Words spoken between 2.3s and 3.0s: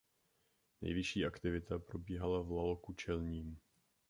v laloku